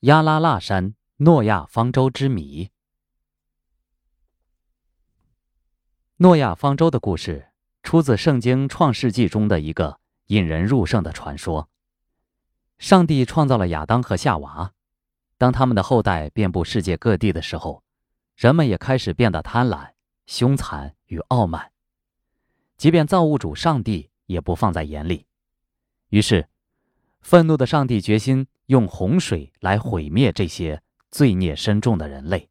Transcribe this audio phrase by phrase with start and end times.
[0.00, 2.70] 亚拉腊山诺亚方舟之谜。
[6.16, 7.50] 诺亚方舟的故事
[7.82, 11.68] 出自《圣经·创世纪》中的一个引人入胜的传说。
[12.78, 14.72] 上帝创造了亚当和夏娃，
[15.36, 17.84] 当他们的后代遍布世界各地的时候，
[18.36, 19.90] 人们也开始变得贪婪、
[20.24, 21.72] 凶残与傲慢，
[22.78, 25.26] 即便造物主上帝也不放在眼里。
[26.08, 26.48] 于是，
[27.20, 28.46] 愤怒的上帝决心。
[28.70, 30.80] 用洪水来毁灭这些
[31.10, 32.48] 罪孽深重的人类，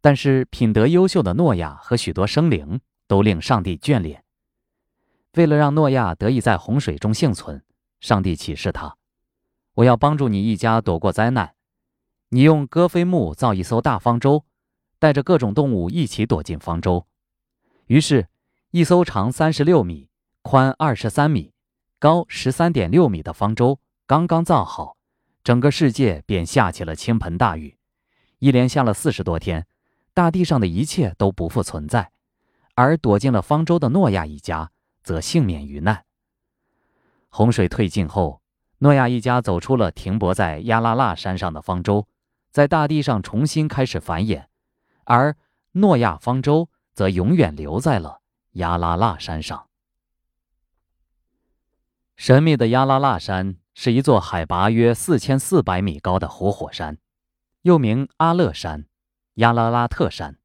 [0.00, 4.24] 但是品德优秀的诺亚和许多生灵都令上帝眷恋。
[5.34, 7.62] 为了让诺亚得以在洪水中幸存，
[8.00, 8.96] 上帝启示他
[9.76, 11.54] ：“我要帮助你一家躲过灾难。
[12.30, 14.46] 你用戈飞木造一艘大方舟，
[14.98, 17.06] 带着各种动物一起躲进方舟。”
[17.88, 18.28] 于是，
[18.70, 20.08] 一艘长三十六米、
[20.40, 21.52] 宽二十三米、
[21.98, 24.96] 高十三点六米的方舟刚刚造好。
[25.48, 27.78] 整个世界便下起了倾盆大雨，
[28.38, 29.66] 一连下了四十多天，
[30.12, 32.12] 大地上的一切都不复存在，
[32.74, 34.70] 而躲进了方舟的诺亚一家
[35.02, 36.04] 则幸免于难。
[37.30, 38.42] 洪水退尽后，
[38.80, 42.06] 诺亚一家走出了停泊在亚拉腊山上的方舟，
[42.50, 44.48] 在大地上重新开始繁衍，
[45.04, 45.34] 而
[45.72, 48.20] 诺亚方舟则永远留在了
[48.52, 49.66] 亚拉腊山上。
[52.16, 53.56] 神秘的亚拉腊山。
[53.80, 56.98] 是一座海拔约四千四百米高的活火山，
[57.62, 58.86] 又名阿勒山、
[59.34, 60.36] 亚拉拉特山，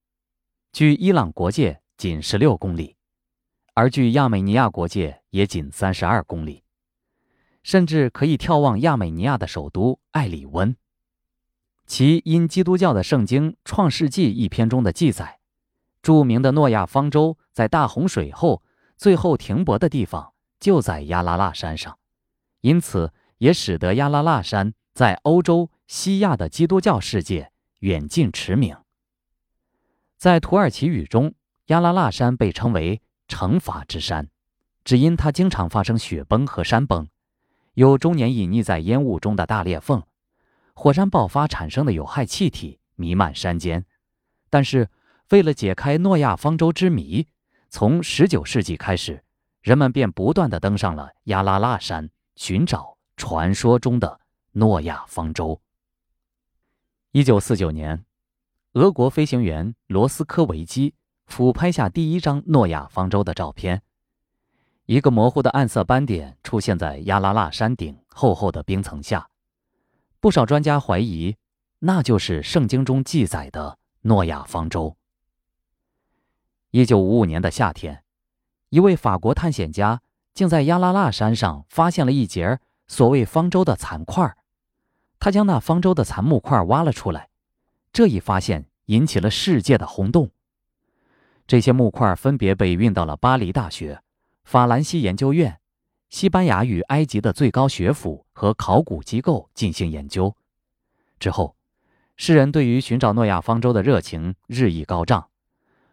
[0.71, 2.95] 距伊朗国界仅十六公里，
[3.73, 6.63] 而距亚美尼亚国界也仅三十二公里，
[7.63, 10.75] 甚至可以眺望亚美尼亚的首都艾里温。
[11.87, 15.39] 其因基督教的圣经《创世纪》一篇中的记载，
[16.03, 18.61] 著名的诺亚方舟在大洪水后
[18.95, 21.97] 最后停泊的地方就在亚拉腊山上，
[22.61, 23.11] 因此。
[23.43, 28.77] 也使得亚拉腊山在欧洲、西亚的基督教世界远近驰名。
[30.17, 31.33] 在土耳其语中，
[31.65, 34.29] 亚拉腊山被称为“惩罚之山”，
[34.85, 37.09] 只因它经常发生雪崩和山崩，
[37.73, 40.01] 有终年隐匿在烟雾中的大裂缝，
[40.73, 43.85] 火山爆发产生的有害气体弥漫山间。
[44.49, 44.87] 但是，
[45.31, 47.27] 为了解开诺亚方舟之谜，
[47.69, 49.21] 从19世纪开始，
[49.61, 52.93] 人们便不断地登上了亚拉腊山寻找。
[53.25, 54.19] 传说中的
[54.51, 55.61] 诺亚方舟。
[57.13, 58.03] 一九四九年，
[58.73, 60.93] 俄国飞行员罗斯科维基
[61.25, 63.81] 俯拍下第一张诺亚方舟的照片，
[64.87, 69.29] 一个模糊的暗色斑点出现在亚拉腊山顶厚厚的冰层下。
[70.19, 71.37] 不少专家怀疑，
[71.79, 74.97] 那就是圣经中记载的诺亚方舟。
[76.71, 78.03] 一九五五年的夏天，
[78.67, 80.01] 一位法国探险家
[80.33, 84.35] 竟在亚拉腊山上发现了一节所谓方舟的残块
[85.19, 87.29] 他将那方舟的残木块挖了出来。
[87.91, 90.31] 这一发现引起了世界的轰动。
[91.47, 94.01] 这些木块分别被运到了巴黎大学、
[94.43, 95.59] 法兰西研究院、
[96.09, 100.35] 西班牙与埃及的最高学府和考古机构进行研究。
[101.19, 101.55] 之后，
[102.15, 105.29] 世人对于寻找诺亚方舟的热情日益高涨。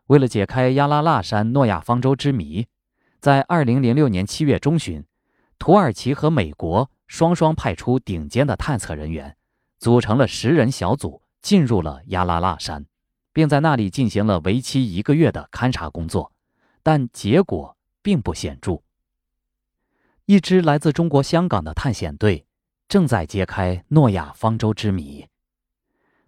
[0.07, 2.67] 为了解开亚拉腊山诺亚方舟之谜，
[3.21, 5.05] 在2006年7月中旬。
[5.60, 9.37] 土耳其和美国双双派出顶尖的探测人员，
[9.78, 12.87] 组成了十人小组，进入了亚拉腊山，
[13.34, 16.32] 并在那里进行了为期一个月的勘察工作，
[16.82, 18.81] 但结果并不显著。
[20.25, 22.47] 一支来自中国香港的探险队
[22.88, 25.27] 正在揭开诺亚方舟之谜。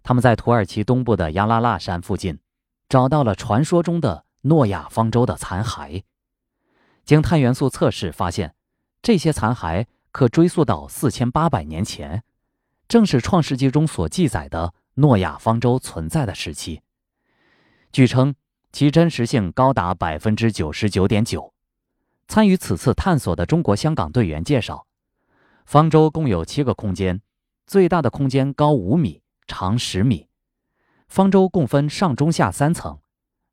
[0.03, 2.37] 他们在土耳其东部的亚拉腊山附近，
[2.87, 6.03] 找到了传说中的诺亚方舟的残骸。
[7.03, 8.53] 经碳元素测试发现。
[9.03, 12.23] 这些残骸可追溯到四千八百年前，
[12.87, 16.81] 正是《创世纪》中所记载的诺亚方舟存在的时期。
[17.91, 18.33] 据称，
[18.71, 21.53] 其真实性高达百分之九十九点九。
[22.29, 24.87] 参与此次探索的中国香港队员介绍，
[25.65, 27.21] 方舟共有七个空间，
[27.67, 30.29] 最大的空间高五米，长十米。
[31.09, 32.99] 方舟共分上、中、下三层，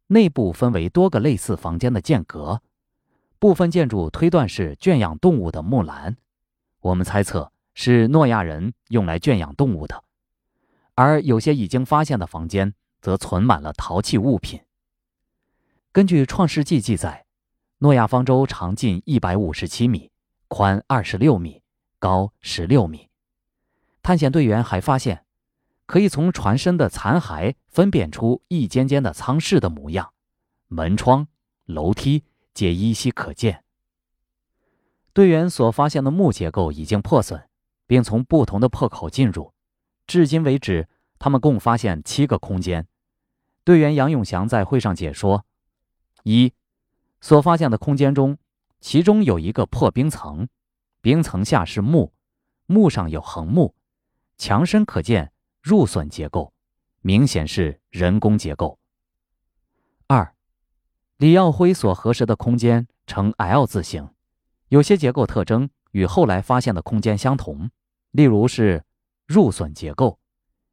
[0.07, 2.63] 内部分为多个类似房间的间隔。
[3.41, 6.19] 部分建筑推断是圈养动物的木栏，
[6.81, 10.05] 我们猜测是诺亚人用来圈养动物的。
[10.95, 14.61] 而有些已经发现的房间则存满了陶器物品。
[15.91, 17.25] 根据《创世纪》记载，
[17.79, 20.11] 诺亚方舟长近一百五十七米，
[20.47, 21.63] 宽二十六米，
[21.99, 23.09] 高十六米。
[24.03, 25.25] 探险队员还发现，
[25.87, 30.13] 可以从船身的残骸分辨出一间间的舱室的模样，
[30.69, 31.27] 门窗、
[31.65, 32.25] 楼梯。
[32.55, 33.65] 皆依稀可见。
[35.13, 37.49] 队员所发现的木结构已经破损，
[37.87, 39.53] 并从不同的破口进入，
[40.07, 40.89] 至今为止，
[41.19, 42.87] 他们共发现七个空间。
[43.63, 45.45] 队员杨永祥在会上解说：
[46.23, 46.53] 一，
[47.21, 48.39] 所发现的空间中，
[48.81, 50.49] 其中有一个破冰层，
[51.01, 52.13] 冰层下是木，
[52.67, 53.75] 木上有横木，
[54.39, 56.53] 墙身可见入损结构，
[57.03, 58.80] 明显是人工结构。
[61.21, 64.09] 李耀辉所核实的空间呈 L 字形，
[64.69, 67.71] 有些结构特征与后来发现的空间相同，
[68.11, 68.87] 例如是
[69.27, 70.19] 入损结构，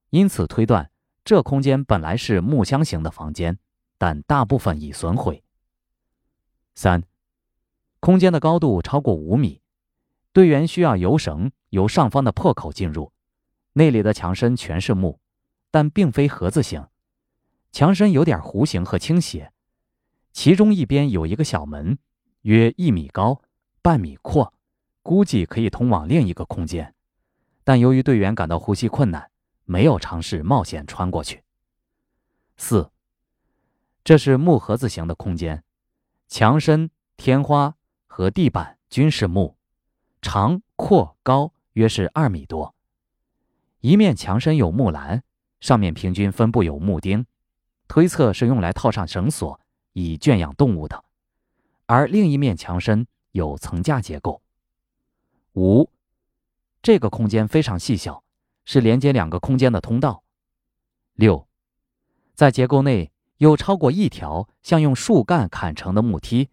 [0.10, 0.90] 因此推断
[1.26, 3.60] 这空间本来是木箱型的房间，
[3.98, 5.44] 但大部分已损毁。
[6.74, 7.04] 三，
[8.00, 9.62] 空间的高度超过五米，
[10.32, 13.12] 队员需要由绳由上方的破口进入，
[13.74, 15.20] 那里的墙身全是木，
[15.70, 16.88] 但并非盒子形。
[17.74, 19.52] 墙身有点弧形和倾斜，
[20.38, 21.98] 其中一边有一个小门，
[22.44, 23.42] 约一米高，
[23.82, 24.54] 半米阔，
[25.02, 26.94] 估计可以通往另一个空间。
[27.64, 29.32] 但由于队员感到呼吸困难，
[29.66, 31.42] 没有尝试冒险穿过去。
[32.56, 32.92] 四，
[34.04, 35.64] 这是木盒子形的空间，
[36.28, 37.74] 墙身、天花
[38.06, 39.58] 和地板均是木，
[40.22, 42.76] 长、阔、高约是二米多。
[43.80, 45.24] 一面墙身有木栏，
[45.60, 47.26] 上面平均分布有木钉。
[47.88, 49.60] 推测是用来套上绳索
[50.00, 51.04] 以圈养动物的，
[51.88, 54.44] 而另一面墙身有层架结构。
[55.56, 55.90] 五，
[56.84, 58.24] 这个空间非常细小，
[58.64, 60.22] 是连接两个空间的通道。
[61.16, 61.48] 六，
[62.36, 66.50] 在结构内有超过一条像用树干砍成的木梯，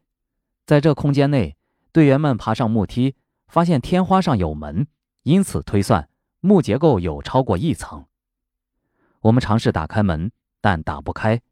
[0.65, 1.55] 在这空间内，
[1.93, 3.15] 队员们爬上木梯，
[3.47, 4.87] 发现天花上有门，
[5.25, 6.09] 因此推算
[6.41, 8.07] 木结构有超过一层。
[9.21, 10.33] 我们尝试打开门。
[10.63, 11.43] 但打不开，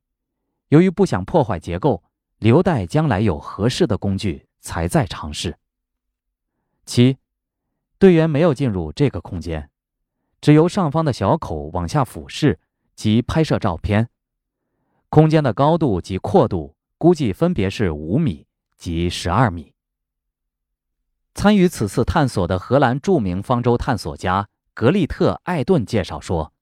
[0.73, 2.03] 由于不想破坏结构，
[2.39, 5.59] 留待将来有合适的工具才再尝试。
[6.87, 7.19] 七，
[7.99, 9.69] 队员没有进入这个空间，
[10.41, 12.59] 只由上方的小口往下俯视
[12.95, 14.09] 及拍摄照片。
[15.11, 18.47] 空间的高度及阔度估计分别是五米
[18.79, 19.75] 及十二米。
[21.35, 26.55] 参与此次探索的荷兰著名方舟探索家格利特·艾顿介绍说。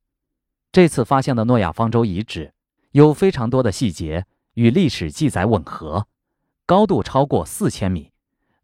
[0.73, 2.53] 这次发现的诺亚方舟遗址
[2.93, 6.09] 有非常多的细节与历史记载吻合，
[6.67, 8.13] 高度超过四千米，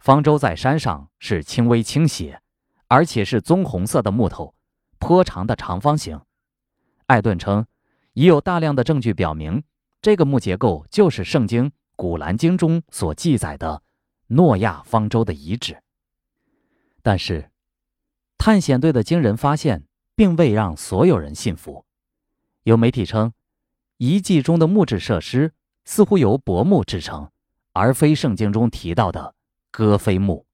[0.00, 2.42] 方舟在山上是轻微倾斜，
[2.88, 4.54] 而且是棕红色的木头，
[4.98, 6.20] 颇长的长方形。
[7.06, 7.66] 艾顿称，
[8.14, 9.62] 已有大量的证据表明，
[10.02, 13.82] 这个木结构就是圣经《古兰经》中所记载的
[14.26, 15.80] 诺亚方舟的遗址。
[17.00, 17.52] 但是，
[18.36, 19.86] 探险队的惊人发现
[20.16, 21.86] 并未让所有人信服。
[22.64, 23.32] 有媒体称，
[23.98, 25.52] 遗迹中的木质设施
[25.84, 27.30] 似乎由柏木制成，
[27.72, 29.34] 而非圣经中提到的
[29.70, 30.44] 戈菲木。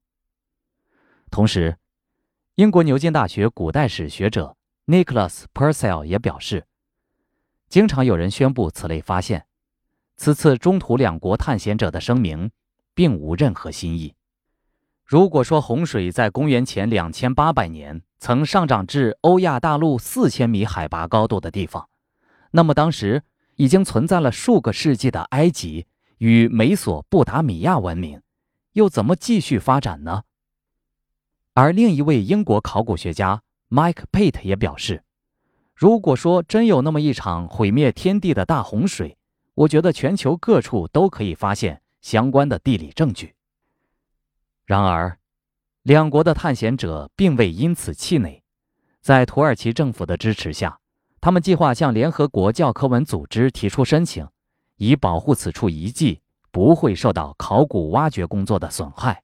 [1.30, 1.76] 同时，
[2.54, 4.56] 英国牛津大学古代史学者
[4.86, 6.66] Nicholas Purcell 也表示，
[7.68, 9.46] 经常有人宣布此类发现，
[10.16, 12.52] 此次中土两国探险者的声明
[12.94, 14.14] 并无任何新意。
[15.04, 21.88] 如果说洪水在公元前两千八百年曾上涨至欧亚大陆四千米海拔高度的地方，
[22.52, 23.22] 那么，当时
[23.56, 25.86] 已经存在了数个世纪的埃及
[26.18, 28.22] 与美索不达米亚文明，
[28.72, 30.22] 又怎么继续发展呢？
[31.54, 35.04] 而另一位英国考古学家 Mike Pate 也表示，
[35.74, 39.18] 如果说真有那么一场毁灭天地的大洪水，
[39.54, 43.34] 我觉得全球各处都可以发现相关的地理证据。
[44.64, 45.18] 然而，
[45.82, 48.42] 两国的探险者并未因此气馁，
[49.00, 50.78] 在土耳其政府的支持下。
[51.22, 54.26] 他们计划向联合国教科文组织提出申请，
[54.76, 59.22] 以保护此处遗迹不会受到考古挖掘工作的损害。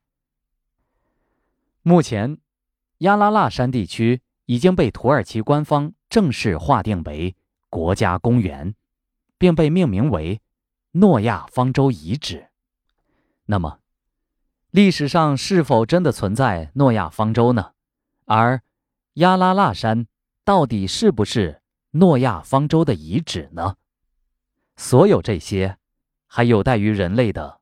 [1.82, 2.38] 目前，
[2.98, 7.34] 亚拉腊山地区已经被土耳其官方正式划定为
[7.68, 8.76] 国家公园，
[9.36, 10.40] 并被命名为
[10.92, 12.50] 诺亚方舟遗址。
[13.46, 13.80] 那么，
[14.70, 17.72] 历史上是否真的存在诺亚方舟呢？
[18.26, 18.62] 而
[19.14, 20.06] 亚拉腊山
[20.44, 21.57] 到底是不是？
[21.92, 23.76] 诺亚方舟的遗址呢？
[24.76, 25.78] 所有这些，
[26.26, 27.60] 还有待于人类的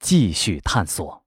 [0.00, 1.25] 继续探索。